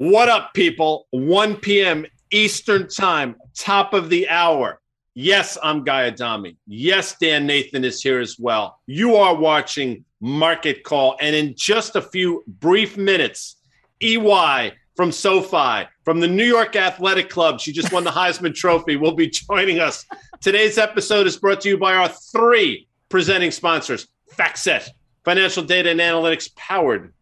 [0.00, 1.08] What up, people?
[1.10, 2.06] 1 p.m.
[2.30, 4.80] Eastern Time, top of the hour.
[5.12, 6.56] Yes, I'm Guy Adami.
[6.66, 8.80] Yes, Dan Nathan is here as well.
[8.86, 11.18] You are watching Market Call.
[11.20, 13.56] And in just a few brief minutes,
[14.00, 18.96] EY from SoFi, from the New York Athletic Club, she just won the Heisman Trophy,
[18.96, 20.06] will be joining us.
[20.40, 24.88] Today's episode is brought to you by our three presenting sponsors FactSet,
[25.26, 27.12] financial data and analytics powered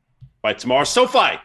[0.43, 0.85] by tomorrow.
[0.85, 1.41] SoFi,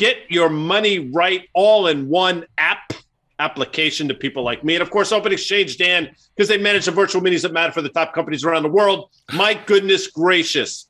[0.00, 2.94] get your money right all in one app
[3.38, 4.74] application to people like me.
[4.74, 7.82] And of course, Open Exchange, Dan, because they manage the virtual meetings that matter for
[7.82, 9.10] the top companies around the world.
[9.32, 10.86] My goodness gracious.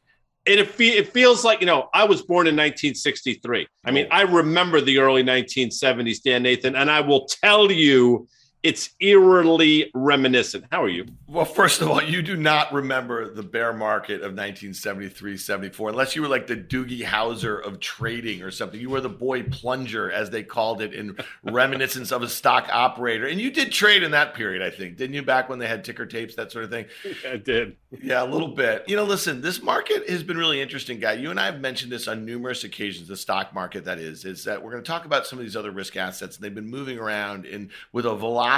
[0.46, 3.66] And it, fe- it feels like, you know, I was born in 1963.
[3.84, 4.14] I mean, oh.
[4.14, 8.28] I remember the early 1970s, Dan Nathan, and I will tell you
[8.62, 10.66] it's eerily reminiscent.
[10.70, 11.06] How are you?
[11.26, 16.14] Well, first of all, you do not remember the bear market of 1973, 74, unless
[16.14, 18.78] you were like the Doogie Howser of trading or something.
[18.78, 23.26] You were the boy plunger, as they called it, in reminiscence of a stock operator.
[23.26, 25.22] And you did trade in that period, I think, didn't you?
[25.22, 26.84] Back when they had ticker tapes, that sort of thing.
[27.26, 27.76] I did.
[28.02, 28.84] Yeah, a little bit.
[28.86, 31.14] You know, listen, this market has been really interesting, guy.
[31.14, 33.08] You and I have mentioned this on numerous occasions.
[33.08, 35.56] The stock market, that is, is that we're going to talk about some of these
[35.56, 38.49] other risk assets, and they've been moving around in with a velocity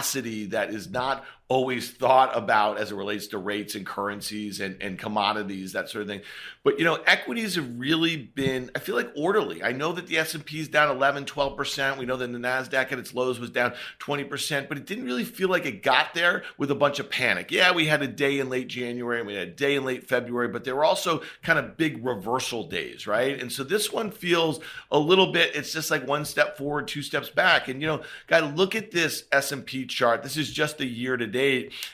[0.46, 4.98] that is not always thought about as it relates to rates and currencies and, and
[4.98, 6.22] commodities that sort of thing.
[6.64, 9.62] But you know equities have really been i feel like orderly.
[9.62, 12.98] I know that the s&p is down 11 12% we know that the nasdaq at
[12.98, 16.70] its lows was down 20% but it didn't really feel like it got there with
[16.70, 17.50] a bunch of panic.
[17.50, 20.08] Yeah we had a day in late january and we had a day in late
[20.08, 23.38] february but there were also kind of big reversal days right?
[23.38, 24.58] And so this one feels
[24.90, 27.68] a little bit it's just like one step forward two steps back.
[27.68, 30.22] And you know guy look at this s&p chart.
[30.22, 31.41] This is just the year to date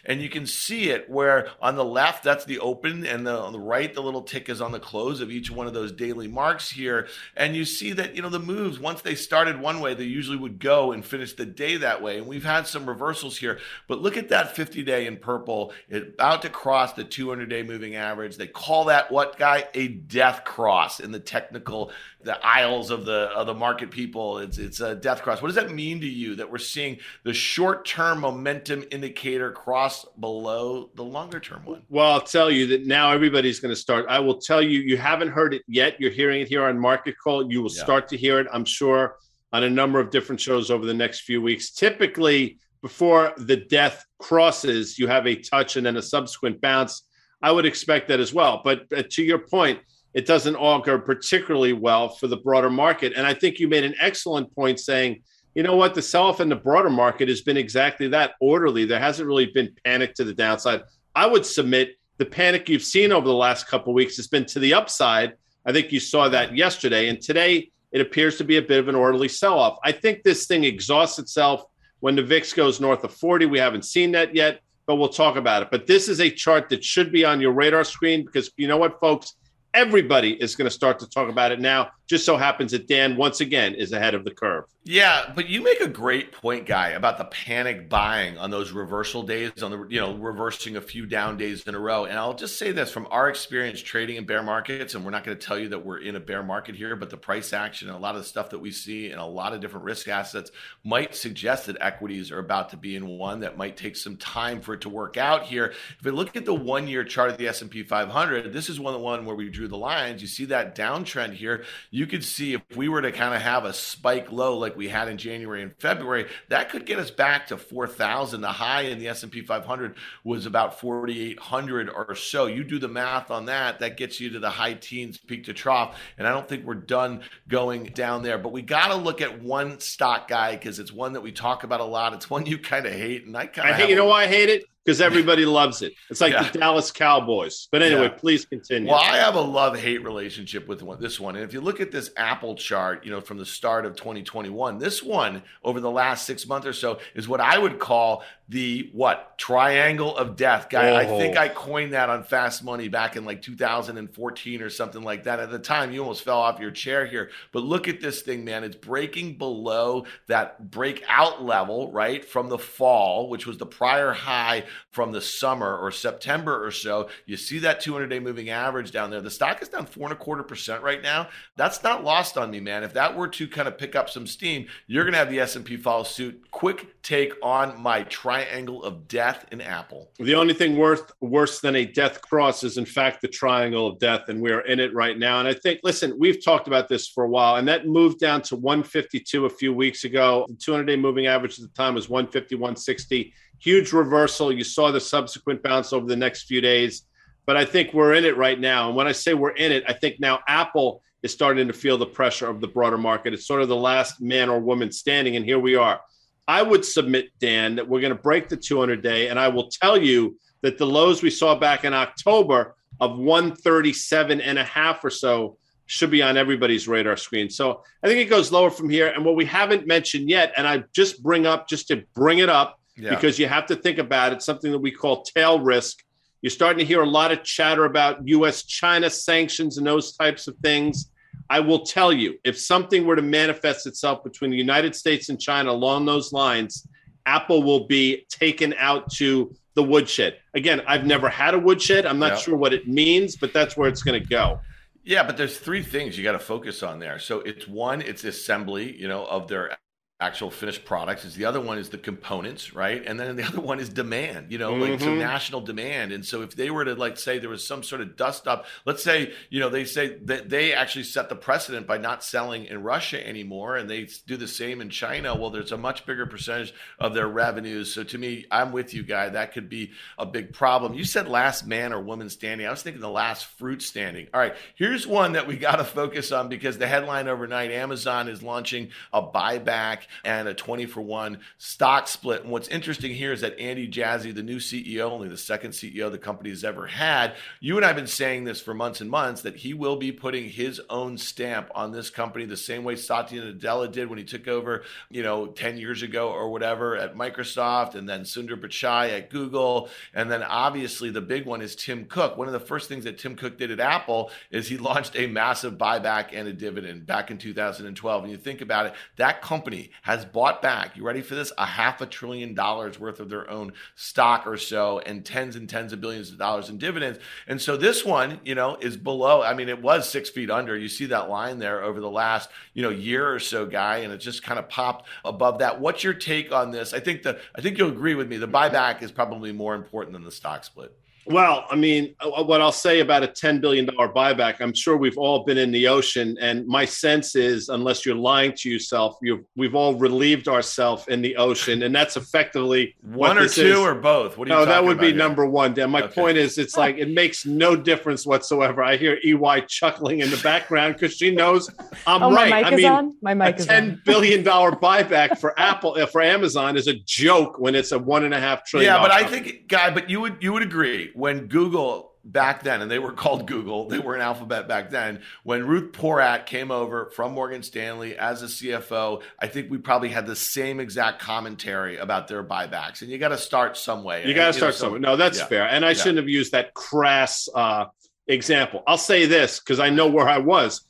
[0.04, 3.52] and you can see it where on the left that's the open, and the, on
[3.52, 6.28] the right the little tick is on the close of each one of those daily
[6.28, 7.08] marks here.
[7.36, 10.36] And you see that you know the moves once they started one way, they usually
[10.36, 12.18] would go and finish the day that way.
[12.18, 16.14] And we've had some reversals here, but look at that 50 day in purple, it's
[16.14, 18.36] about to cross the 200 day moving average.
[18.36, 21.90] They call that what guy a death cross in the technical
[22.22, 24.38] the aisles of the of the market people.
[24.38, 25.40] It's it's a death cross.
[25.40, 30.04] What does that mean to you that we're seeing the short term momentum indicator cross
[30.20, 31.82] below the longer term one?
[31.88, 34.06] Well, I'll tell you that now everybody's going to start.
[34.08, 36.00] I will tell you, you haven't heard it yet.
[36.00, 37.50] You're hearing it here on Market Call.
[37.50, 37.82] You will yeah.
[37.82, 39.16] start to hear it, I'm sure,
[39.52, 41.70] on a number of different shows over the next few weeks.
[41.70, 47.02] Typically, before the death crosses, you have a touch and then a subsequent bounce.
[47.42, 48.60] I would expect that as well.
[48.64, 49.80] But uh, to your point,
[50.14, 53.12] it doesn't augur particularly well for the broader market.
[53.14, 55.22] And I think you made an excellent point saying,
[55.54, 58.84] you know what, the sell off in the broader market has been exactly that orderly.
[58.84, 60.82] There hasn't really been panic to the downside.
[61.14, 64.58] I would submit the panic you've seen over the last couple weeks has been to
[64.58, 65.34] the upside.
[65.64, 67.08] I think you saw that yesterday.
[67.08, 69.78] And today it appears to be a bit of an orderly sell off.
[69.84, 71.64] I think this thing exhausts itself
[72.00, 73.46] when the VIX goes north of 40.
[73.46, 75.68] We haven't seen that yet, but we'll talk about it.
[75.70, 78.76] But this is a chart that should be on your radar screen because you know
[78.76, 79.34] what, folks?
[79.74, 81.90] Everybody is going to start to talk about it now.
[82.06, 84.64] Just so happens that Dan, once again, is ahead of the curve.
[84.84, 89.22] Yeah, but you make a great point, guy, about the panic buying on those reversal
[89.22, 92.06] days, on the you know reversing a few down days in a row.
[92.06, 95.24] And I'll just say this from our experience trading in bear markets, and we're not
[95.24, 97.88] going to tell you that we're in a bear market here, but the price action
[97.88, 100.08] and a lot of the stuff that we see and a lot of different risk
[100.08, 100.50] assets
[100.84, 104.62] might suggest that equities are about to be in one that might take some time
[104.62, 105.74] for it to work out here.
[105.98, 109.00] If we look at the one-year chart of the S&P 500, this is one of
[109.00, 110.22] the one where we drew the lines.
[110.22, 111.64] You see that downtrend here.
[111.90, 114.88] You could see if we were to kind of have a spike low like we
[114.88, 118.40] had in January and February, that could get us back to 4,000.
[118.40, 122.46] The high in the S&P 500 was about 4,800 or so.
[122.46, 125.52] You do the math on that, that gets you to the high teens peak to
[125.52, 125.98] trough.
[126.16, 128.38] And I don't think we're done going down there.
[128.38, 131.64] But we got to look at one stock guy because it's one that we talk
[131.64, 132.14] about a lot.
[132.14, 133.90] It's one you kind of hate, and I kind of hate.
[133.90, 134.64] You know why I hate it?
[134.88, 135.92] Because everybody loves it.
[136.08, 136.48] It's like yeah.
[136.48, 137.68] the Dallas Cowboys.
[137.70, 138.16] But anyway, yeah.
[138.16, 138.88] please continue.
[138.88, 141.36] Well, I have a love hate relationship with one, this one.
[141.36, 144.78] And if you look at this Apple chart, you know, from the start of 2021,
[144.78, 148.88] this one over the last six months or so is what I would call the
[148.94, 150.90] what triangle of death guy.
[150.90, 150.96] Oh.
[150.96, 155.24] I think I coined that on Fast Money back in like 2014 or something like
[155.24, 155.38] that.
[155.38, 157.30] At the time, you almost fell off your chair here.
[157.52, 158.64] But look at this thing, man.
[158.64, 164.64] It's breaking below that breakout level, right, from the fall, which was the prior high
[164.90, 167.10] from the summer or September or so.
[167.26, 169.20] You see that 200 day moving average down there.
[169.20, 171.28] The stock is down four and a quarter percent right now.
[171.56, 172.82] That's not lost on me, man.
[172.82, 175.40] If that were to kind of pick up some steam, you're going to have the
[175.40, 176.50] S&P follow suit.
[176.50, 180.10] Quick take on my triangle triangle of death in Apple.
[180.18, 183.98] The only thing worse worse than a death cross is, in fact, the triangle of
[183.98, 185.40] death, and we're in it right now.
[185.40, 188.42] And I think, listen, we've talked about this for a while, and that moved down
[188.42, 190.44] to 152 a few weeks ago.
[190.48, 193.32] The 200 day moving average at the time was 150, 160.
[193.58, 194.52] Huge reversal.
[194.52, 197.06] You saw the subsequent bounce over the next few days,
[197.44, 198.88] but I think we're in it right now.
[198.88, 201.98] And when I say we're in it, I think now Apple is starting to feel
[201.98, 203.34] the pressure of the broader market.
[203.34, 206.00] It's sort of the last man or woman standing, and here we are.
[206.48, 209.68] I would submit, Dan, that we're going to break the 200 day, and I will
[209.68, 215.04] tell you that the lows we saw back in October of 137 and a half
[215.04, 217.48] or so should be on everybody's radar screen.
[217.48, 219.08] So I think it goes lower from here.
[219.08, 222.48] And what we haven't mentioned yet, and I just bring up just to bring it
[222.48, 223.10] up yeah.
[223.10, 226.02] because you have to think about it, something that we call tail risk.
[226.42, 230.46] You're starting to hear a lot of chatter about US China sanctions and those types
[230.46, 231.10] of things.
[231.50, 235.40] I will tell you, if something were to manifest itself between the United States and
[235.40, 236.86] China along those lines,
[237.26, 240.38] Apple will be taken out to the woodshed.
[240.54, 242.04] Again, I've never had a woodshed.
[242.04, 244.60] I'm not sure what it means, but that's where it's going to go.
[245.04, 247.18] Yeah, but there's three things you got to focus on there.
[247.18, 249.78] So it's one, it's assembly, you know, of their
[250.20, 253.04] actual finished products is the other one is the components right?
[253.06, 254.92] And then the other one is demand you know mm-hmm.
[254.92, 256.10] like so national demand.
[256.10, 258.66] And so if they were to like say there was some sort of dust up
[258.84, 262.64] let's say you know they say that they actually set the precedent by not selling
[262.64, 266.26] in russia anymore and they do the same in china well there's a much bigger
[266.26, 267.94] percentage of their revenues.
[267.94, 269.28] So to me i'm with you guy.
[269.28, 270.94] That could be a big problem.
[270.94, 272.66] You said last man or woman standing.
[272.66, 274.26] I was thinking the last fruit standing.
[274.34, 278.28] All right here's one that we got to focus on because the headline overnight amazon
[278.28, 282.42] is launching a buyback and a 20 for 1 stock split.
[282.42, 286.10] And what's interesting here is that Andy Jassy, the new CEO, only the second CEO
[286.10, 289.10] the company has ever had, you and I have been saying this for months and
[289.10, 292.96] months that he will be putting his own stamp on this company the same way
[292.96, 297.16] Satya Nadella did when he took over, you know, 10 years ago or whatever at
[297.16, 299.88] Microsoft and then Sundar Pichai at Google.
[300.14, 302.36] And then obviously the big one is Tim Cook.
[302.36, 305.26] One of the first things that Tim Cook did at Apple is he launched a
[305.26, 308.22] massive buyback and a dividend back in 2012.
[308.22, 311.52] And you think about it, that company has bought back, you ready for this?
[311.58, 315.68] A half a trillion dollars worth of their own stock or so and tens and
[315.68, 317.18] tens of billions of dollars in dividends.
[317.46, 319.42] And so this one, you know, is below.
[319.42, 320.76] I mean, it was six feet under.
[320.76, 324.12] You see that line there over the last, you know, year or so, guy, and
[324.12, 325.80] it just kind of popped above that.
[325.80, 326.92] What's your take on this?
[326.94, 328.36] I think the I think you'll agree with me.
[328.36, 330.94] The buyback is probably more important than the stock split.
[331.30, 335.18] Well, I mean, uh, what I'll say about a $10 billion buyback, I'm sure we've
[335.18, 336.38] all been in the ocean.
[336.40, 339.18] And my sense is, unless you're lying to yourself,
[339.54, 341.82] we've all relieved ourselves in the ocean.
[341.82, 343.78] And that's effectively one or two is.
[343.78, 344.38] or both.
[344.38, 345.16] What are you no, that would be here?
[345.16, 345.90] number one, Dan.
[345.90, 346.14] My okay.
[346.14, 348.82] point is, it's like it makes no difference whatsoever.
[348.82, 351.68] I hear EY chuckling in the background because she knows
[352.06, 352.48] I'm oh, right.
[352.48, 353.16] My mic I mean, is on?
[353.20, 357.74] My mic a $10 billion buyback for Apple, uh, for Amazon is a joke when
[357.74, 358.94] it's a one and a half trillion.
[358.94, 362.80] Yeah, but I think, Guy, but you would, you would agree when Google back then,
[362.80, 365.22] and they were called Google, they were an alphabet back then.
[365.42, 370.10] When Ruth Porat came over from Morgan Stanley as a CFO, I think we probably
[370.10, 373.02] had the same exact commentary about their buybacks.
[373.02, 374.26] And you got to start some way.
[374.26, 375.00] You got to start somewhere.
[375.00, 375.46] No, that's yeah.
[375.46, 375.68] fair.
[375.68, 375.94] And I yeah.
[375.94, 377.86] shouldn't have used that crass uh,
[378.28, 378.84] example.
[378.86, 380.84] I'll say this because I know where I was.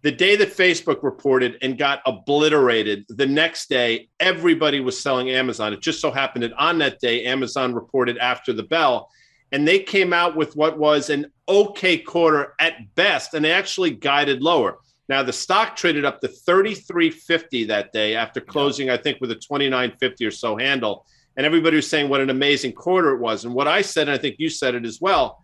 [0.00, 5.72] The day that Facebook reported and got obliterated, the next day, everybody was selling Amazon.
[5.72, 9.10] It just so happened that on that day, Amazon reported after the bell
[9.54, 13.92] and they came out with what was an okay quarter at best, and they actually
[13.92, 14.78] guided lower.
[15.08, 19.36] Now the stock traded up to 33.50 that day after closing, I think, with a
[19.36, 21.06] 29.50 or so handle.
[21.36, 23.44] And everybody was saying what an amazing quarter it was.
[23.44, 25.40] And what I said, and I think you said it as well,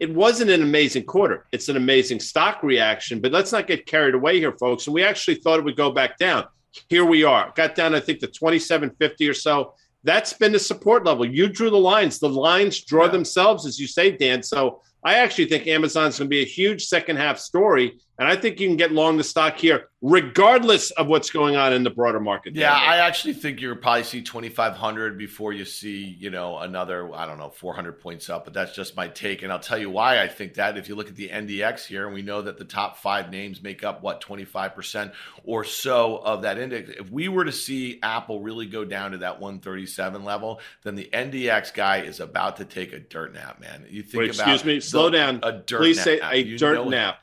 [0.00, 1.46] it wasn't an amazing quarter.
[1.52, 4.88] It's an amazing stock reaction, but let's not get carried away here, folks.
[4.88, 6.46] And we actually thought it would go back down.
[6.88, 7.52] Here we are.
[7.54, 11.24] Got down, I think, to 27.50 or so that's been the support level.
[11.24, 12.18] You drew the lines.
[12.18, 13.12] The lines draw yeah.
[13.12, 14.42] themselves, as you say, Dan.
[14.42, 17.98] So I actually think Amazon's going to be a huge second half story.
[18.18, 21.72] And I think you can get long the stock here, regardless of what's going on
[21.72, 22.54] in the broader market.
[22.54, 27.24] Yeah, I actually think you'll probably see 2,500 before you see, you know, another, I
[27.24, 28.44] don't know, 400 points up.
[28.44, 29.42] But that's just my take.
[29.42, 30.76] And I'll tell you why I think that.
[30.76, 33.62] If you look at the NDX here, and we know that the top five names
[33.62, 35.12] make up, what, 25%
[35.44, 36.90] or so of that index.
[36.90, 41.08] If we were to see Apple really go down to that 137 level, then the
[41.12, 43.86] NDX guy is about to take a dirt nap, man.
[43.88, 44.48] You think Wait, about.
[44.48, 45.40] Excuse me, slow down.
[45.42, 46.04] A dirt Please nap.
[46.04, 47.18] say a you dirt nap.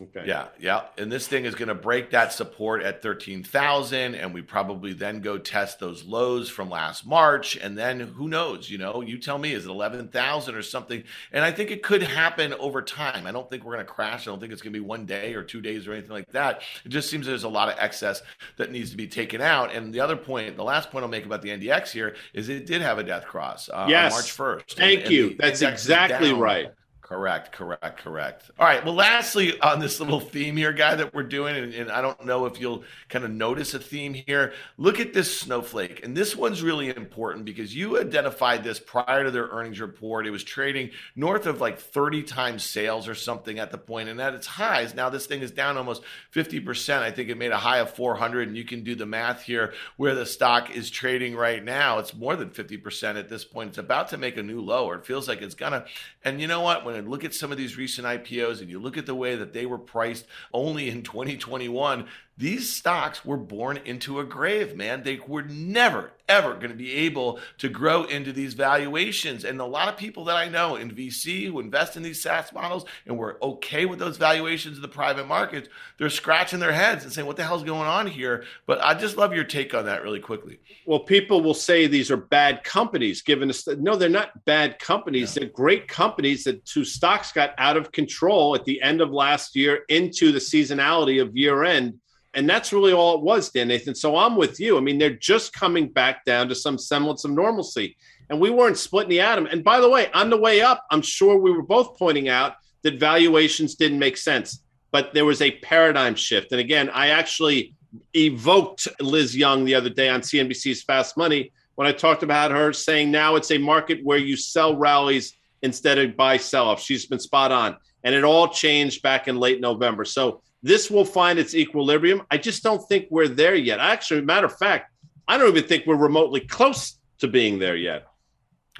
[0.00, 0.24] Okay.
[0.26, 0.82] Yeah, yeah.
[0.98, 5.20] And this thing is going to break that support at 13,000 and we probably then
[5.20, 9.38] go test those lows from last March and then who knows, you know, you tell
[9.38, 11.04] me is it 11,000 or something.
[11.32, 13.26] And I think it could happen over time.
[13.26, 14.26] I don't think we're going to crash.
[14.26, 16.30] I don't think it's going to be one day or two days or anything like
[16.32, 16.62] that.
[16.84, 18.22] It just seems there's a lot of excess
[18.56, 19.74] that needs to be taken out.
[19.74, 22.66] And the other point, the last point I'll make about the NDX here is it
[22.66, 24.12] did have a death cross uh, yes.
[24.12, 24.76] on March 1st.
[24.76, 25.28] Thank and, you.
[25.30, 26.72] And That's exactly right.
[27.04, 28.50] Correct, correct, correct.
[28.58, 28.82] All right.
[28.82, 32.24] Well, lastly, on this little theme here, guy, that we're doing, and, and, I don't
[32.24, 34.54] know if you'll kind of notice a theme here.
[34.78, 36.02] Look at this snowflake.
[36.02, 40.26] And this one's really important because you identified this prior to their earnings report.
[40.26, 44.18] It was trading north of like 30 times sales or something at the point, and
[44.18, 44.94] at its highs.
[44.94, 46.02] Now, this thing is down almost
[46.34, 47.00] 50%.
[47.00, 49.74] I think it made a high of 400, and you can do the math here
[49.98, 51.98] where the stock is trading right now.
[51.98, 53.68] It's more than 50% at this point.
[53.68, 55.84] It's about to make a new low, or it feels like it's going to.
[56.24, 56.86] And you know what?
[56.86, 59.36] When and look at some of these recent IPOs and you look at the way
[59.36, 65.02] that they were priced only in 2021, these stocks were born into a grave, man.
[65.02, 69.44] They were never, ever going to be able to grow into these valuations.
[69.44, 72.52] And a lot of people that I know in VC who invest in these SaaS
[72.52, 77.04] models and were okay with those valuations in the private markets, they're scratching their heads
[77.04, 78.44] and saying, what the hell's going on here?
[78.66, 80.58] But I just love your take on that really quickly.
[80.86, 83.66] Well, people will say these are bad companies, given us.
[83.66, 85.34] No, they're not bad companies.
[85.34, 89.56] They're great companies that two stocks got out of control at the end of last
[89.56, 91.98] year into the seasonality of year end
[92.34, 93.94] and that's really all it was, Dan Nathan.
[93.94, 94.76] So I'm with you.
[94.76, 97.96] I mean, they're just coming back down to some semblance of normalcy.
[98.30, 99.46] And we weren't splitting the atom.
[99.46, 102.54] And by the way, on the way up, I'm sure we were both pointing out
[102.82, 104.62] that valuations didn't make sense,
[104.92, 106.52] but there was a paradigm shift.
[106.52, 107.74] And again, I actually
[108.14, 112.72] evoked Liz Young the other day on CNBC's Fast Money when I talked about her
[112.72, 116.80] saying now it's a market where you sell rallies instead of buy sell off.
[116.80, 117.76] She's been spot on.
[118.04, 120.04] And it all changed back in late November.
[120.04, 122.22] So this will find its equilibrium.
[122.30, 123.80] I just don't think we're there yet.
[123.80, 124.90] Actually, matter of fact,
[125.28, 128.06] I don't even think we're remotely close to being there yet.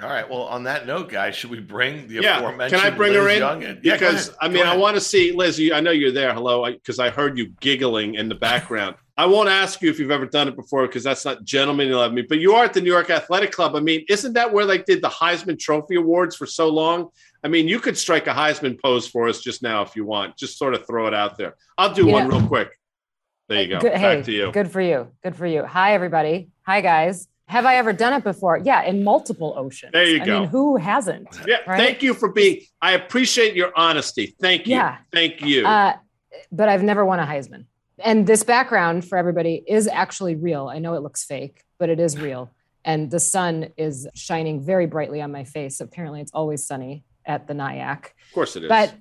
[0.02, 0.28] All right.
[0.28, 2.38] Well, on that note, guys, should we bring the yeah.
[2.38, 2.80] aforementioned?
[2.80, 3.62] Can I bring Liz her in?
[3.62, 3.80] In?
[3.84, 5.60] Yeah, because I mean, I want to see Liz.
[5.72, 6.32] I know you're there.
[6.32, 8.96] Hello, because I, I, heard you giggling in the background.
[9.16, 12.12] I won't ask you if you've ever done it before because that's not gentlemanly of
[12.12, 12.22] me.
[12.22, 13.76] But you are at the New York Athletic Club.
[13.76, 17.10] I mean, isn't that where they did the Heisman Trophy awards for so long?
[17.44, 20.36] I mean, you could strike a Heisman pose for us just now if you want.
[20.38, 21.56] Just sort of throw it out there.
[21.76, 22.70] I'll do one real quick.
[23.48, 23.80] There you go.
[23.80, 24.50] Good, Back hey, to you.
[24.50, 25.08] Good for you.
[25.22, 25.62] Good for you.
[25.62, 26.48] Hi, everybody.
[26.62, 27.28] Hi, guys.
[27.48, 28.56] Have I ever done it before?
[28.56, 29.92] Yeah, in multiple oceans.
[29.92, 30.40] There you I go.
[30.40, 31.28] Mean, who hasn't?
[31.46, 31.58] Yeah.
[31.66, 31.76] Right?
[31.76, 32.62] Thank you for being.
[32.80, 34.34] I appreciate your honesty.
[34.40, 34.76] Thank you.
[34.76, 34.96] Yeah.
[35.12, 35.66] Thank you.
[35.66, 35.96] Uh,
[36.50, 37.66] but I've never won a Heisman.
[37.98, 40.68] And this background for everybody is actually real.
[40.68, 42.50] I know it looks fake, but it is real.
[42.86, 45.80] And the sun is shining very brightly on my face.
[45.80, 48.04] Apparently, it's always sunny at the NYAC.
[48.06, 48.68] Of course it is.
[48.68, 48.94] But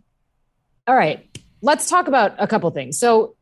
[0.88, 1.26] all right,
[1.62, 3.00] let's talk about a couple things.
[3.00, 3.36] So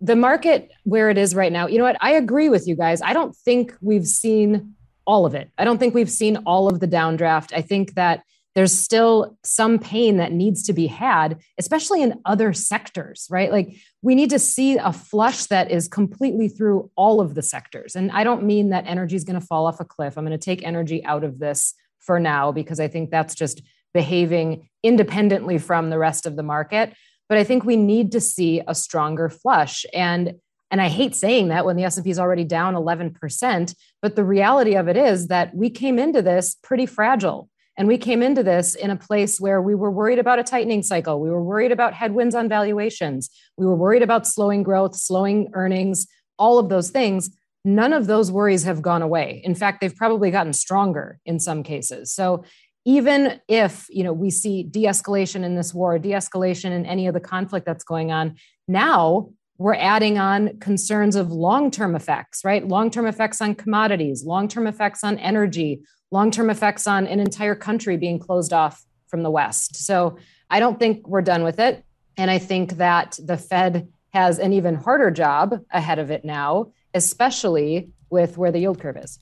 [0.00, 1.96] the market where it is right now, you know what?
[2.00, 3.02] I agree with you guys.
[3.02, 4.74] I don't think we've seen
[5.06, 5.50] all of it.
[5.58, 7.52] I don't think we've seen all of the downdraft.
[7.54, 8.22] I think that
[8.54, 13.52] there's still some pain that needs to be had, especially in other sectors, right?
[13.52, 17.94] Like we need to see a flush that is completely through all of the sectors.
[17.94, 20.18] And I don't mean that energy is going to fall off a cliff.
[20.18, 23.62] I'm going to take energy out of this for now because I think that's just
[23.94, 26.94] behaving independently from the rest of the market.
[27.28, 29.84] But i think we need to see a stronger flush.
[29.92, 30.34] And
[30.70, 34.74] and i hate saying that when the s&p is already down 11% but the reality
[34.76, 37.48] of it is that we came into this pretty fragile.
[37.76, 40.82] And we came into this in a place where we were worried about a tightening
[40.82, 41.20] cycle.
[41.20, 43.30] We were worried about headwinds on valuations.
[43.56, 47.30] We were worried about slowing growth slowing earnings all of those things.
[47.64, 49.42] None of those worries have gone away.
[49.44, 52.12] In fact they've probably gotten stronger in some cases.
[52.12, 52.44] So
[52.88, 57.20] even if you know we see de-escalation in this war de-escalation in any of the
[57.20, 58.34] conflict that's going on
[58.66, 59.28] now
[59.58, 62.66] we're adding on concerns of long-term effects right?
[62.66, 68.18] Long-term effects on commodities long-term effects on energy long-term effects on an entire country being
[68.18, 69.76] closed off from the west.
[69.76, 70.16] So
[70.48, 71.84] i don't think we're done with it.
[72.16, 76.72] And i think that the fed has an even harder job ahead of it now
[76.94, 79.18] especially with where the yield curve is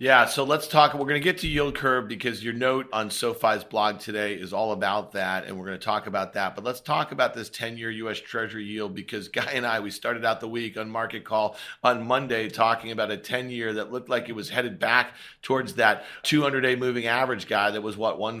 [0.00, 0.94] yeah, so let's talk.
[0.94, 4.50] We're going to get to yield curve because your note on SoFi's blog today is
[4.50, 6.54] all about that, and we're going to talk about that.
[6.54, 9.90] But let's talk about this 10 year US Treasury yield because Guy and I, we
[9.90, 11.54] started out the week on Market Call
[11.84, 15.74] on Monday talking about a 10 year that looked like it was headed back towards
[15.74, 18.40] that 200 day moving average guy that was what, 1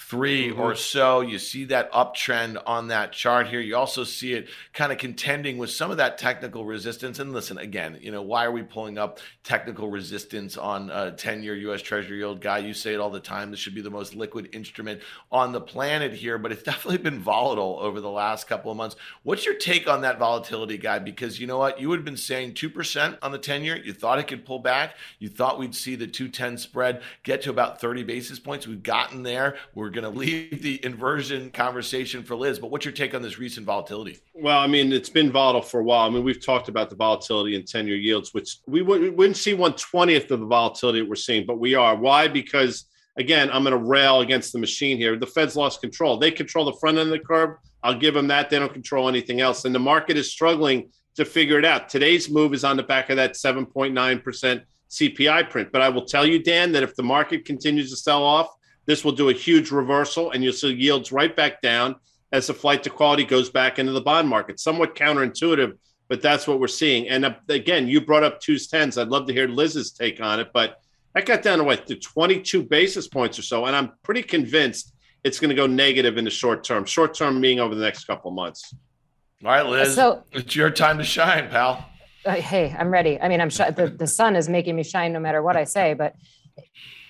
[0.00, 0.60] 5 three mm-hmm.
[0.60, 1.20] or so.
[1.20, 3.60] You see that uptrend on that chart here.
[3.60, 7.18] You also see it kind of contending with some of that technical resistance.
[7.18, 11.42] And listen, again, you know, why are we pulling up technical resistance on a 10
[11.42, 12.58] year US Treasury yield guy?
[12.58, 13.50] You say it all the time.
[13.50, 17.20] This should be the most liquid instrument on the planet here, but it's definitely been
[17.20, 18.96] volatile over the last couple of months.
[19.22, 20.98] What's your take on that volatility, guy?
[20.98, 21.80] Because you know what?
[21.80, 23.76] You had been saying 2% on the 10 year.
[23.76, 24.96] You thought it could pull back.
[25.18, 28.66] You thought we'd see the 210 spread get to about 30 basis points.
[28.66, 29.56] We've gotten there.
[29.74, 32.60] We're we're going to leave the inversion conversation for Liz.
[32.60, 34.18] But what's your take on this recent volatility?
[34.34, 36.06] Well, I mean, it's been volatile for a while.
[36.06, 39.36] I mean, we've talked about the volatility in 10 year yields, which we, we wouldn't
[39.36, 41.96] see 120th of the volatility that we're seeing, but we are.
[41.96, 42.28] Why?
[42.28, 42.84] Because,
[43.18, 45.16] again, I'm going to rail against the machine here.
[45.16, 46.18] The Fed's lost control.
[46.18, 47.56] They control the front end of the curve.
[47.82, 48.48] I'll give them that.
[48.48, 49.64] They don't control anything else.
[49.64, 51.88] And the market is struggling to figure it out.
[51.88, 55.70] Today's move is on the back of that 7.9% CPI print.
[55.72, 58.54] But I will tell you, Dan, that if the market continues to sell off,
[58.90, 61.94] this will do a huge reversal, and you'll see yields right back down
[62.32, 64.58] as the flight to quality goes back into the bond market.
[64.58, 65.78] Somewhat counterintuitive,
[66.08, 67.08] but that's what we're seeing.
[67.08, 68.98] And uh, again, you brought up twos tens.
[68.98, 70.80] I'd love to hear Liz's take on it, but
[71.14, 74.92] that got down to what to 22 basis points or so, and I'm pretty convinced
[75.22, 76.84] it's going to go negative in the short term.
[76.84, 78.74] Short term meaning over the next couple of months.
[79.44, 79.94] All right, Liz.
[79.94, 81.88] So it's your time to shine, pal.
[82.26, 83.20] Uh, hey, I'm ready.
[83.20, 85.62] I mean, I'm sh- the the sun is making me shine no matter what I
[85.62, 86.16] say, but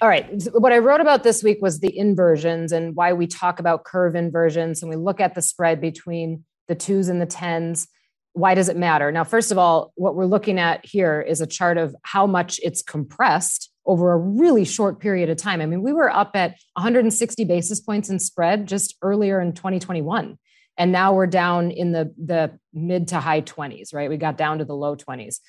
[0.01, 0.27] all right.
[0.53, 4.15] What I wrote about this week was the inversions and why we talk about curve
[4.15, 7.87] inversions and we look at the spread between the twos and the tens.
[8.33, 9.13] Why does it matter?
[9.13, 12.61] Now, first of all, what we're looking at here is a chart of how much
[12.63, 15.61] it's compressed over a really short period of time.
[15.61, 20.39] I mean, we were up at 160 basis points in spread just earlier in 2021.
[20.79, 24.09] And now we're down in the, the mid to high 20s, right?
[24.09, 25.41] We got down to the low 20s.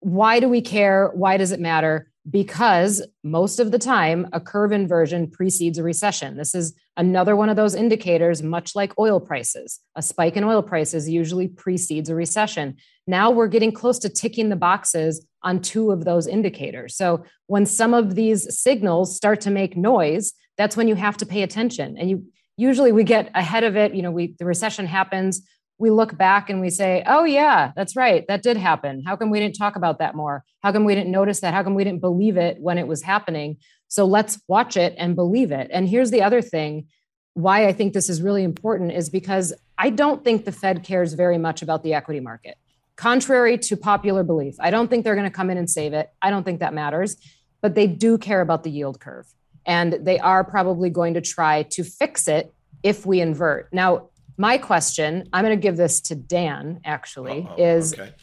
[0.00, 1.10] Why do we care?
[1.14, 2.09] Why does it matter?
[2.28, 6.36] Because most of the time a curve inversion precedes a recession.
[6.36, 9.80] This is another one of those indicators, much like oil prices.
[9.96, 12.76] A spike in oil prices usually precedes a recession.
[13.06, 16.94] Now we're getting close to ticking the boxes on two of those indicators.
[16.94, 21.26] So when some of these signals start to make noise, that's when you have to
[21.26, 21.96] pay attention.
[21.96, 22.24] And you
[22.58, 23.94] usually we get ahead of it.
[23.94, 25.40] You know, we the recession happens
[25.80, 28.26] we look back and we say, oh, yeah, that's right.
[28.28, 29.02] That did happen.
[29.04, 30.44] How come we didn't talk about that more?
[30.62, 31.54] How come we didn't notice that?
[31.54, 33.56] How come we didn't believe it when it was happening?
[33.88, 35.70] So let's watch it and believe it.
[35.72, 36.86] And here's the other thing
[37.34, 41.14] why I think this is really important is because I don't think the Fed cares
[41.14, 42.58] very much about the equity market.
[42.96, 46.10] Contrary to popular belief, I don't think they're going to come in and save it.
[46.20, 47.16] I don't think that matters,
[47.62, 49.26] but they do care about the yield curve.
[49.64, 53.72] And they are probably going to try to fix it if we invert.
[53.72, 54.09] Now,
[54.40, 58.14] my question, I'm going to give this to Dan actually, Uh-oh, is okay.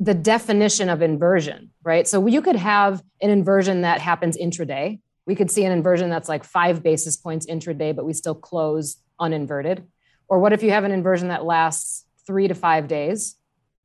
[0.00, 2.08] the definition of inversion, right?
[2.08, 5.00] So you could have an inversion that happens intraday.
[5.26, 8.96] We could see an inversion that's like five basis points intraday, but we still close
[9.20, 9.84] uninverted.
[10.28, 13.36] Or what if you have an inversion that lasts three to five days?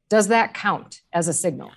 [0.08, 1.72] Does that count as a signal?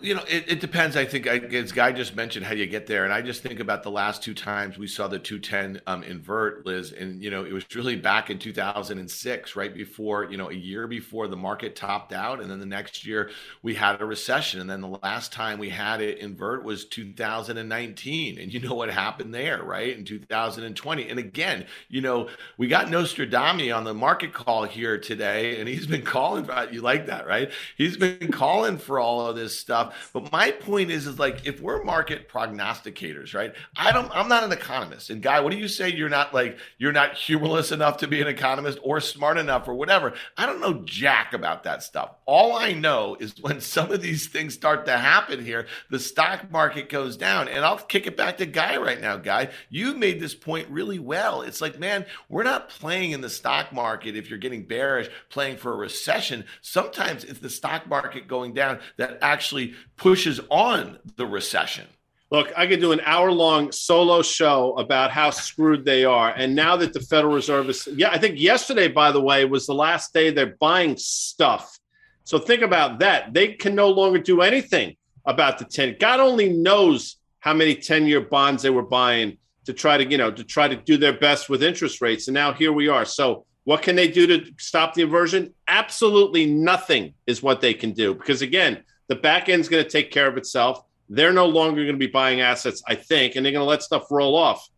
[0.00, 0.96] You know, it, it depends.
[0.96, 3.04] I think, I, as Guy just mentioned, how you get there.
[3.04, 6.66] And I just think about the last two times we saw the 210 um, invert,
[6.66, 6.92] Liz.
[6.92, 10.86] And, you know, it was really back in 2006, right before, you know, a year
[10.86, 12.40] before the market topped out.
[12.40, 13.30] And then the next year
[13.62, 14.60] we had a recession.
[14.60, 18.38] And then the last time we had it invert was 2019.
[18.38, 19.96] And you know what happened there, right?
[19.96, 21.08] In 2020.
[21.08, 22.28] And again, you know,
[22.58, 25.60] we got Nostradamus on the market call here today.
[25.60, 27.50] And he's been calling, For, you like that, right?
[27.76, 29.83] He's been calling for all of this stuff.
[30.12, 33.54] But my point is, is like if we're market prognosticators, right?
[33.76, 34.10] I don't.
[34.14, 35.10] I'm not an economist.
[35.10, 35.90] And guy, what do you say?
[35.90, 39.74] You're not like you're not humorless enough to be an economist or smart enough or
[39.74, 40.14] whatever.
[40.36, 42.10] I don't know jack about that stuff.
[42.26, 46.50] All I know is when some of these things start to happen here, the stock
[46.50, 47.48] market goes down.
[47.48, 49.16] And I'll kick it back to Guy right now.
[49.16, 51.42] Guy, you made this point really well.
[51.42, 55.56] It's like, man, we're not playing in the stock market if you're getting bearish, playing
[55.56, 56.44] for a recession.
[56.62, 61.86] Sometimes it's the stock market going down that actually pushes on the recession.
[62.30, 66.30] Look, I could do an hour long solo show about how screwed they are.
[66.30, 69.66] And now that the Federal Reserve is, yeah, I think yesterday, by the way, was
[69.66, 71.78] the last day they're buying stuff.
[72.24, 73.32] So think about that.
[73.34, 75.96] They can no longer do anything about the 10.
[76.00, 80.18] God only knows how many 10 year bonds they were buying to try to, you
[80.18, 82.26] know, to try to do their best with interest rates.
[82.26, 83.04] And now here we are.
[83.04, 85.54] So what can they do to stop the inversion?
[85.68, 88.14] Absolutely nothing is what they can do.
[88.14, 90.84] Because again, the back end's going to take care of itself.
[91.08, 93.82] They're no longer going to be buying assets, I think, and they're going to let
[93.82, 94.68] stuff roll off.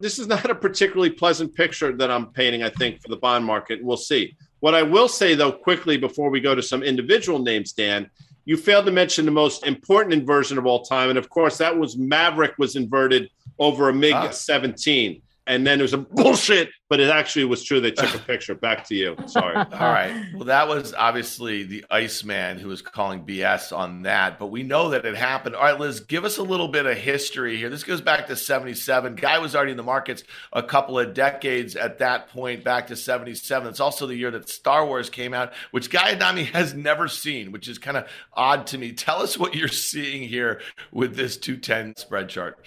[0.00, 3.44] This is not a particularly pleasant picture that I'm painting, I think, for the bond
[3.44, 3.82] market.
[3.82, 4.36] We'll see.
[4.60, 8.08] What I will say, though, quickly before we go to some individual names, Dan,
[8.44, 11.10] you failed to mention the most important inversion of all time.
[11.10, 14.30] And of course, that was Maverick was inverted over a MiG ah.
[14.30, 15.22] 17.
[15.46, 17.80] And then it was a bullshit, but it actually was true.
[17.80, 18.54] They took a picture.
[18.54, 19.16] Back to you.
[19.26, 19.56] Sorry.
[19.56, 20.26] All right.
[20.34, 24.90] Well, that was obviously the Iceman who was calling BS on that, but we know
[24.90, 25.56] that it happened.
[25.56, 27.70] All right, Liz, give us a little bit of history here.
[27.70, 29.16] This goes back to 77.
[29.16, 32.96] Guy was already in the markets a couple of decades at that point, back to
[32.96, 33.68] 77.
[33.68, 37.50] It's also the year that Star Wars came out, which Guy Adami has never seen,
[37.50, 38.92] which is kind of odd to me.
[38.92, 40.60] Tell us what you're seeing here
[40.92, 42.58] with this 210 spread chart.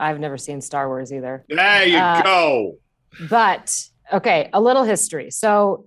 [0.00, 1.44] I've never seen Star Wars either.
[1.48, 2.78] There you uh, go.
[3.28, 5.30] But okay, a little history.
[5.30, 5.86] So,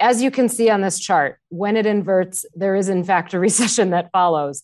[0.00, 3.38] as you can see on this chart, when it inverts, there is in fact a
[3.48, 4.62] recession that follows.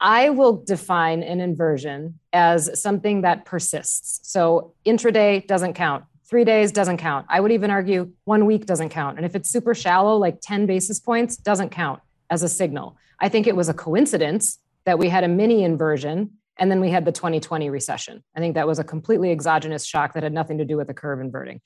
[0.00, 4.20] I will define an inversion as something that persists.
[4.30, 6.04] So, intraday doesn't count.
[6.30, 7.26] Three days doesn't count.
[7.28, 9.16] I would even argue one week doesn't count.
[9.16, 12.98] And if it's super shallow, like 10 basis points, doesn't count as a signal.
[13.18, 16.90] I think it was a coincidence that we had a mini inversion and then we
[16.90, 18.22] had the 2020 recession.
[18.36, 20.94] I think that was a completely exogenous shock that had nothing to do with the
[20.94, 21.60] curve inverting.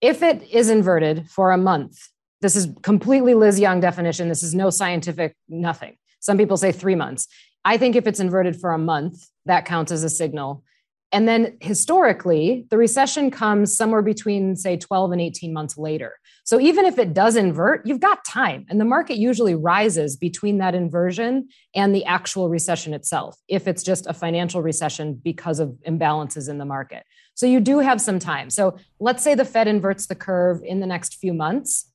[0.00, 1.98] If it is inverted for a month,
[2.40, 4.28] this is completely Liz Young definition.
[4.28, 5.96] This is no scientific nothing.
[6.20, 7.28] Some people say three months.
[7.64, 10.64] I think if it's inverted for a month, that counts as a signal.
[11.12, 16.14] And then historically, the recession comes somewhere between, say, 12 and 18 months later.
[16.44, 18.66] So even if it does invert, you've got time.
[18.68, 23.82] And the market usually rises between that inversion and the actual recession itself, if it's
[23.82, 27.04] just a financial recession because of imbalances in the market.
[27.34, 28.48] So you do have some time.
[28.48, 31.90] So let's say the Fed inverts the curve in the next few months.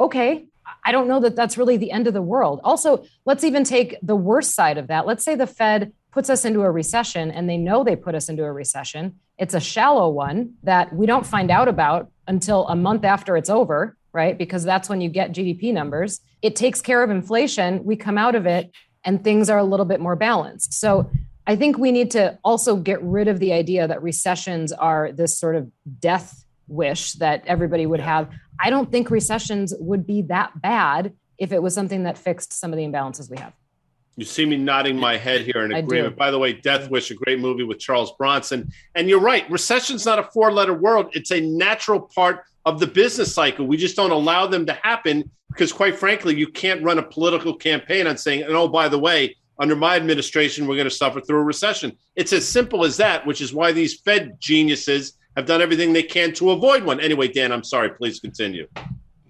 [0.00, 0.46] Okay,
[0.84, 2.60] I don't know that that's really the end of the world.
[2.64, 5.06] Also, let's even take the worst side of that.
[5.06, 8.28] Let's say the Fed puts us into a recession and they know they put us
[8.28, 9.18] into a recession.
[9.38, 13.50] It's a shallow one that we don't find out about until a month after it's
[13.50, 14.36] over, right?
[14.36, 16.20] Because that's when you get GDP numbers.
[16.42, 17.82] It takes care of inflation.
[17.84, 18.70] We come out of it
[19.04, 20.74] and things are a little bit more balanced.
[20.74, 21.10] So
[21.46, 25.36] I think we need to also get rid of the idea that recessions are this
[25.36, 28.30] sort of death wish that everybody would have.
[28.60, 32.72] I don't think recessions would be that bad if it was something that fixed some
[32.72, 33.54] of the imbalances we have.
[34.16, 36.16] You see me nodding my head here in agreement.
[36.16, 38.70] By the way, Death Wish, a great movie with Charles Bronson.
[38.94, 42.86] And you're right, recession's not a four letter word, it's a natural part of the
[42.86, 43.66] business cycle.
[43.66, 47.54] We just don't allow them to happen because, quite frankly, you can't run a political
[47.54, 51.20] campaign on saying, and oh, by the way, under my administration, we're going to suffer
[51.20, 51.96] through a recession.
[52.16, 56.02] It's as simple as that, which is why these Fed geniuses have done everything they
[56.02, 57.00] can to avoid one.
[57.00, 57.90] Anyway, Dan, I'm sorry.
[57.90, 58.66] Please continue.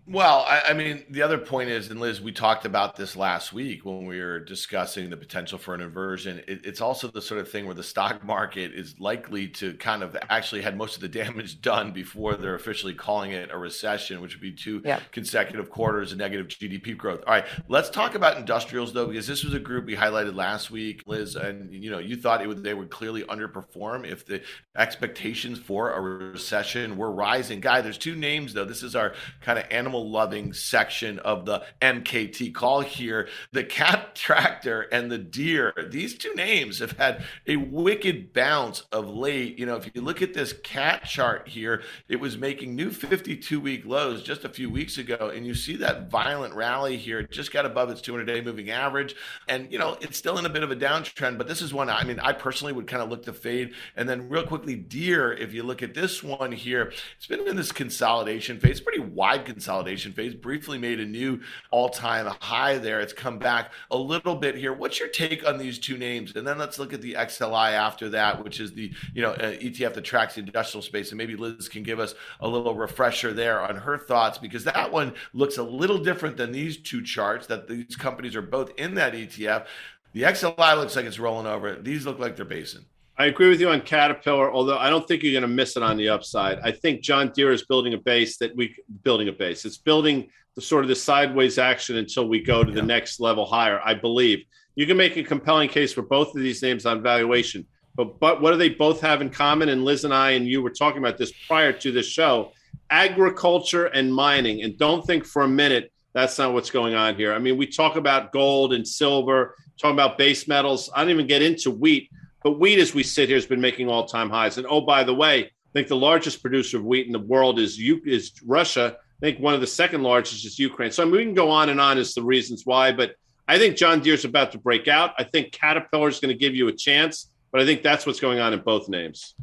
[0.05, 3.53] Well, I, I, mean, the other point is, and Liz, we talked about this last
[3.53, 6.43] week when we were discussing the potential for an inversion.
[6.49, 10.03] It, it's also the sort of thing where the stock market is likely to kind
[10.03, 14.21] of actually had most of the damage done before they're officially calling it a recession,
[14.21, 14.99] which would be two yeah.
[15.13, 17.23] consecutive quarters of negative GDP growth.
[17.25, 20.73] All right, let's talk about industrials though, because this was a group we highlighted last
[20.73, 24.43] week, Liz, and you know, you thought it would they would clearly underperform if the
[24.77, 27.61] expectations for a recession were rising.
[27.61, 28.65] Guy, there's two names though.
[28.65, 33.29] This is our kind of animal animal loving section of the MKT call here.
[33.53, 39.11] The cat tractor and the Deere, these two names have had a wicked bounce of
[39.11, 39.59] late.
[39.59, 43.61] You know, if you look at this cat chart here, it was making new 52
[43.61, 45.31] week lows just a few weeks ago.
[45.35, 47.21] And you see that violent rally here.
[47.21, 49.15] It just got above its 200 day moving average.
[49.47, 51.91] And, you know, it's still in a bit of a downtrend, but this is one,
[51.91, 53.75] I mean, I personally would kind of look to fade.
[53.95, 57.57] And then, real quickly, Deere, if you look at this one here, it's been in
[57.57, 60.35] this consolidation phase, pretty wide consolidation consolidation phase.
[60.35, 61.41] Briefly made a new
[61.71, 63.01] all time high there.
[63.01, 64.73] It's come back a little bit here.
[64.73, 66.35] What's your take on these two names?
[66.37, 69.53] And then let's look at the XLI after that, which is the you know uh,
[69.53, 71.11] ETF that tracks the industrial space.
[71.11, 74.93] And maybe Liz can give us a little refresher there on her thoughts because that
[74.93, 77.47] one looks a little different than these two charts.
[77.47, 79.67] That these companies are both in that ETF.
[80.13, 81.75] The XLI looks like it's rolling over.
[81.75, 82.85] These look like they're basing.
[83.19, 85.83] I agree with you on Caterpillar, although I don't think you're going to miss it
[85.83, 86.59] on the upside.
[86.61, 89.65] I think John Deere is building a base that we building a base.
[89.65, 92.77] It's building the sort of the sideways action until we go to yeah.
[92.77, 93.81] the next level higher.
[93.85, 94.45] I believe
[94.77, 97.67] you can make a compelling case for both of these names on valuation.
[97.95, 99.69] But but what do they both have in common?
[99.69, 102.53] And Liz and I and you were talking about this prior to this show:
[102.91, 104.63] agriculture and mining.
[104.63, 107.33] And don't think for a minute that's not what's going on here.
[107.35, 110.91] I mean, we talk about gold and silver, talking about base metals.
[110.95, 112.11] I don't even get into wheat
[112.43, 114.59] but wheat, as we sit here, has been making all time highs.
[114.59, 117.59] And oh, by the way, I think the largest producer of wheat in the world
[117.59, 118.97] is is Russia.
[118.99, 120.91] I think one of the second largest is Ukraine.
[120.91, 123.15] So I mean, we can go on and on as the reasons why, but
[123.49, 125.15] I think John Deere's about to break out.
[125.19, 128.21] I think Caterpillar is going to give you a chance, but I think that's what's
[128.21, 129.35] going on in both names.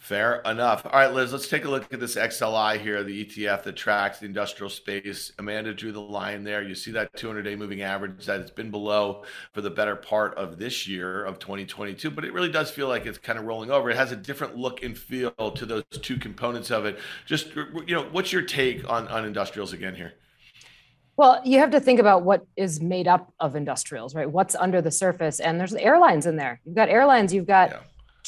[0.00, 0.86] Fair enough.
[0.86, 4.18] All right, Liz, let's take a look at this XLI here, the ETF that tracks
[4.18, 5.30] the industrial space.
[5.38, 6.62] Amanda drew the line there.
[6.62, 10.34] You see that 200 day moving average that it's been below for the better part
[10.36, 13.70] of this year of 2022, but it really does feel like it's kind of rolling
[13.70, 13.90] over.
[13.90, 16.98] It has a different look and feel to those two components of it.
[17.26, 20.14] Just, you know, what's your take on, on industrials again here?
[21.18, 24.28] Well, you have to think about what is made up of industrials, right?
[24.28, 25.40] What's under the surface.
[25.40, 26.62] And there's airlines in there.
[26.64, 27.80] You've got airlines, you've got yeah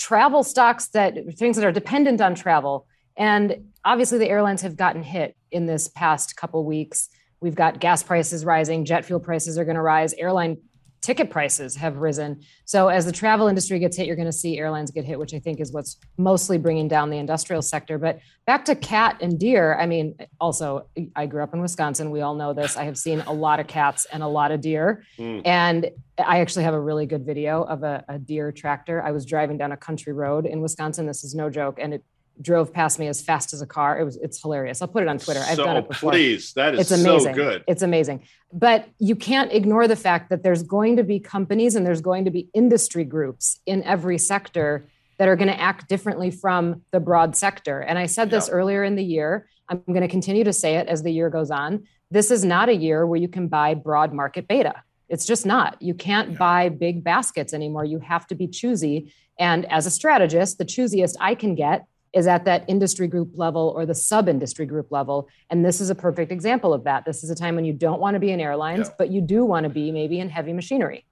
[0.02, 2.86] travel stocks that things that are dependent on travel.
[3.16, 7.08] And obviously, the airlines have gotten hit in this past couple weeks.
[7.40, 10.58] We've got gas prices rising, jet fuel prices are going to rise, airline
[11.02, 12.40] ticket prices have risen.
[12.64, 15.34] So as the travel industry gets hit, you're going to see airlines get hit, which
[15.34, 17.98] I think is what's mostly bringing down the industrial sector.
[17.98, 20.86] But back to cat and Deere, I mean, also
[21.16, 22.10] I grew up in Wisconsin.
[22.12, 22.76] We all know this.
[22.76, 25.04] I have seen a lot of cats and a lot of deer.
[25.18, 25.42] Mm.
[25.44, 25.90] And
[26.24, 29.02] I actually have a really good video of a, a Deere tractor.
[29.02, 31.06] I was driving down a country road in Wisconsin.
[31.06, 31.78] This is no joke.
[31.80, 32.04] And it
[32.40, 34.00] drove past me as fast as a car.
[34.00, 34.82] It was it's hilarious.
[34.82, 35.40] I'll put it on Twitter.
[35.40, 36.12] I've so done it before.
[36.12, 37.34] Please, that is it's amazing.
[37.34, 37.64] so good.
[37.66, 38.24] It's amazing.
[38.52, 42.24] But you can't ignore the fact that there's going to be companies and there's going
[42.24, 44.86] to be industry groups in every sector
[45.18, 47.80] that are going to act differently from the broad sector.
[47.80, 49.46] And I said this earlier in the year.
[49.68, 51.84] I'm going to continue to say it as the year goes on.
[52.10, 54.74] This is not a year where you can buy broad market beta.
[55.08, 55.80] It's just not.
[55.80, 56.38] You can't yeah.
[56.38, 57.84] buy big baskets anymore.
[57.84, 59.12] You have to be choosy.
[59.38, 63.72] And as a strategist, the choosiest I can get is at that industry group level
[63.74, 65.28] or the sub industry group level.
[65.50, 67.04] And this is a perfect example of that.
[67.04, 68.94] This is a time when you don't want to be in airlines, yeah.
[68.98, 71.06] but you do want to be maybe in heavy machinery.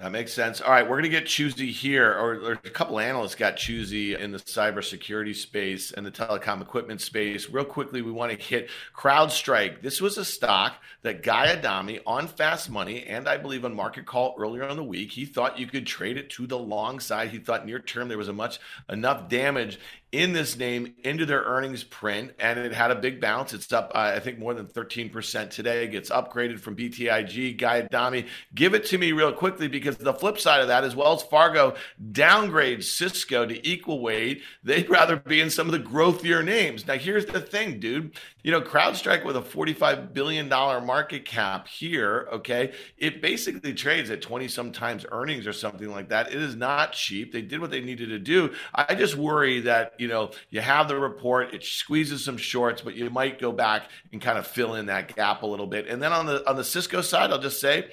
[0.00, 0.62] That makes sense.
[0.62, 4.14] All right, we're going to get choosy here, or, or, a couple analysts got choosy
[4.14, 7.50] in the cybersecurity space and the telecom equipment space.
[7.50, 9.82] Real quickly, we want to hit CrowdStrike.
[9.82, 14.06] This was a stock that Guy Adami on Fast Money and I believe on Market
[14.06, 17.28] Call earlier in the week, he thought you could trade it to the long side.
[17.28, 18.58] He thought near term there was a much
[18.88, 19.78] enough damage
[20.12, 23.54] in this name into their earnings print, and it had a big bounce.
[23.54, 25.84] It's up, uh, I think, more than 13% today.
[25.84, 27.56] It gets upgraded from BTIG.
[27.56, 30.96] Guy Adami, give it to me real quickly because the flip side of that is
[30.96, 31.74] Wells Fargo
[32.12, 34.42] downgrades Cisco to equal weight.
[34.62, 36.86] They'd rather be in some of the growthier names.
[36.86, 38.16] Now, here's the thing, dude.
[38.42, 44.22] You know, CrowdStrike with a $45 billion market cap here, okay, it basically trades at
[44.22, 46.28] 20 sometimes earnings or something like that.
[46.28, 47.32] It is not cheap.
[47.32, 48.54] They did what they needed to do.
[48.74, 52.94] I just worry that, you know, you have the report, it squeezes some shorts, but
[52.94, 55.86] you might go back and kind of fill in that gap a little bit.
[55.86, 57.90] And then on the on the Cisco side, I'll just say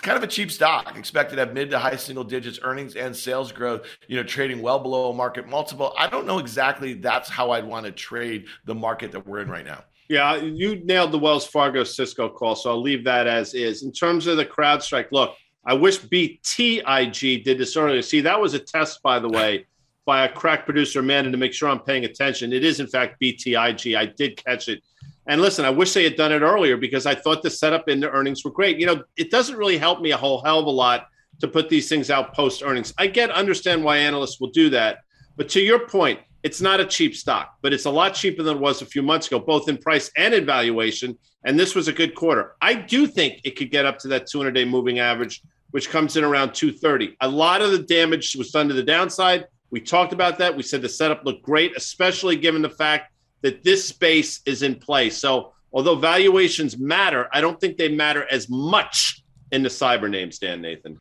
[0.00, 2.96] it's kind of a cheap stock, expected to have mid to high single digits earnings
[2.96, 5.92] and sales growth, you know, trading well below a market multiple.
[5.98, 9.50] I don't know exactly that's how I'd want to trade the market that we're in
[9.50, 9.84] right now.
[10.08, 13.82] Yeah, you nailed the Wells Fargo Cisco call, so I'll leave that as is.
[13.82, 15.36] In terms of the CrowdStrike, look,
[15.66, 18.00] I wish BTIG did this earlier.
[18.00, 19.66] See, that was a test, by the way,
[20.06, 22.54] by a crack producer, Amanda, to make sure I'm paying attention.
[22.54, 23.98] It is, in fact, BTIG.
[23.98, 24.82] I did catch it.
[25.26, 28.00] And listen, I wish they had done it earlier because I thought the setup in
[28.00, 28.78] the earnings were great.
[28.78, 31.08] You know, it doesn't really help me a whole hell of a lot
[31.40, 32.92] to put these things out post earnings.
[32.98, 34.98] I get, understand why analysts will do that.
[35.36, 38.56] But to your point, it's not a cheap stock, but it's a lot cheaper than
[38.56, 41.18] it was a few months ago, both in price and in valuation.
[41.44, 42.56] And this was a good quarter.
[42.60, 46.16] I do think it could get up to that 200 day moving average, which comes
[46.16, 47.16] in around 230.
[47.20, 49.46] A lot of the damage was done to the downside.
[49.70, 50.56] We talked about that.
[50.56, 53.09] We said the setup looked great, especially given the fact
[53.42, 55.10] that this space is in play.
[55.10, 59.22] So, although valuations matter, I don't think they matter as much
[59.52, 60.98] in the cyber names, Dan Nathan.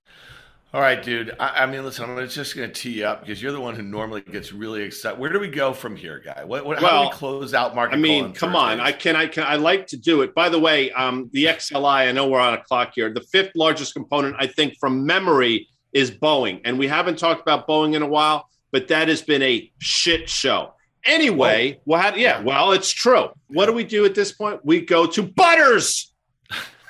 [0.71, 1.35] All right, dude.
[1.39, 3.75] I, I mean, listen, I'm just going to tee you up because you're the one
[3.75, 5.19] who normally gets really excited.
[5.19, 6.43] Where do we go from here, guy?
[6.43, 7.95] What, what, well, how do we close out market?
[7.95, 8.79] I mean, come on.
[8.79, 10.35] I can, I can, I like to do it.
[10.35, 12.07] By the way, um, the XLI.
[12.07, 13.11] I know we're on a clock here.
[13.11, 17.67] The fifth largest component, I think, from memory, is Boeing, and we haven't talked about
[17.67, 20.73] Boeing in a while but that has been a shit show.
[21.05, 21.81] Anyway, oh.
[21.85, 23.29] well, how, yeah, well, it's true.
[23.47, 24.63] What do we do at this point?
[24.63, 26.11] We go to Butters.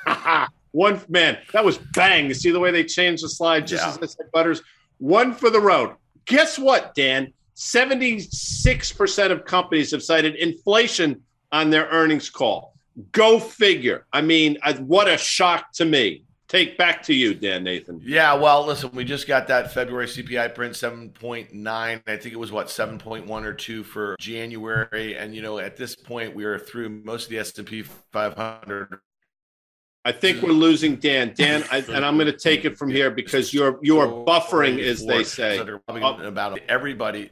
[0.71, 2.27] One man, that was bang.
[2.27, 3.89] You see the way they changed the slide just yeah.
[3.89, 4.61] as I said Butters.
[4.97, 5.95] One for the road.
[6.25, 7.33] Guess what, Dan?
[7.55, 12.73] 76% of companies have cited inflation on their earnings call.
[13.11, 14.05] Go figure.
[14.13, 18.01] I mean, uh, what a shock to me take back to you, Dan Nathan.
[18.03, 21.65] Yeah, well, listen, we just got that February CPI print 7.9.
[21.67, 25.95] I think it was what 7.1 or 2 for January and you know, at this
[25.95, 28.99] point we are through most of the S&P 500
[30.05, 31.33] I think we're losing Dan.
[31.35, 34.79] Dan, I, and I'm going to take it from here because you're you are buffering,
[34.79, 35.59] as they say.
[35.59, 37.31] About everybody.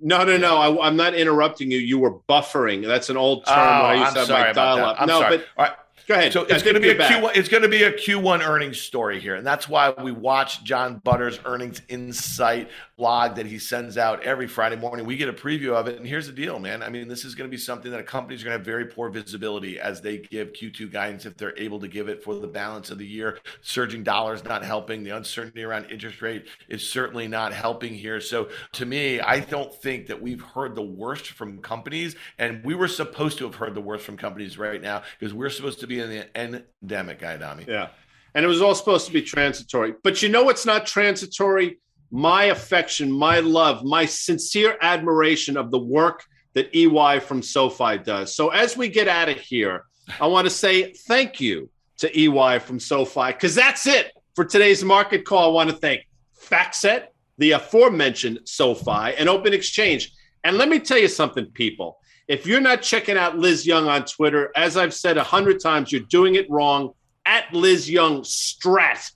[0.00, 0.56] No, no, no.
[0.56, 1.78] I, am not interrupting you.
[1.78, 2.86] You were buffering.
[2.86, 3.58] That's an old term.
[3.58, 5.06] Oh, I used I'm to have my dial up.
[5.06, 5.42] no, sorry.
[5.56, 6.32] but Go ahead.
[6.32, 7.36] So it's going to be a Q1.
[7.36, 10.98] It's going to be a Q1 earnings story here, and that's why we watch John
[10.98, 15.04] Butters' earnings insight blog that he sends out every Friday morning.
[15.04, 16.82] We get a preview of it, and here's the deal, man.
[16.82, 18.86] I mean, this is going to be something that a company's going to have very
[18.86, 22.46] poor visibility as they give Q2 guidance if they're able to give it for the
[22.46, 23.38] balance of the year.
[23.60, 25.04] Surging dollars not helping.
[25.04, 28.20] The uncertainty around interest rate is certainly not helping here.
[28.20, 32.74] So to me, I don't think that we've heard the worst from companies, and we
[32.74, 35.86] were supposed to have heard the worst from companies right now because we're supposed to
[35.86, 37.66] be in the endemic, guy, Dami.
[37.66, 37.88] Yeah.
[38.34, 39.94] And it was all supposed to be transitory.
[40.02, 41.78] But you know what's not transitory?
[42.10, 48.34] My affection, my love, my sincere admiration of the work that EY from SoFi does.
[48.34, 49.84] So as we get out of here,
[50.20, 54.84] I want to say thank you to EY from SoFi because that's it for today's
[54.84, 55.50] market call.
[55.50, 56.06] I want to thank
[56.40, 60.12] FactSet, the aforementioned SoFi, and Open Exchange.
[60.44, 61.98] And let me tell you something, people.
[62.28, 65.92] If you're not checking out Liz Young on Twitter, as I've said a hundred times,
[65.92, 66.92] you're doing it wrong.
[67.24, 69.10] At Liz Young Strat.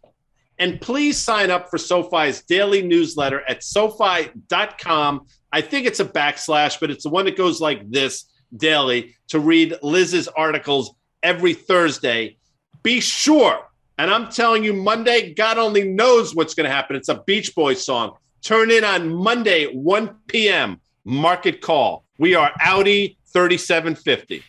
[0.60, 5.26] And please sign up for SoFi's daily newsletter at SoFi.com.
[5.50, 9.40] I think it's a backslash, but it's the one that goes like this daily to
[9.40, 12.36] read Liz's articles every Thursday.
[12.82, 13.58] Be sure,
[13.96, 16.94] and I'm telling you, Monday, God only knows what's going to happen.
[16.94, 18.16] It's a Beach Boys song.
[18.42, 20.80] Turn in on Monday, 1 p.m.
[21.04, 22.04] Market call.
[22.18, 24.42] We are Audi 3750.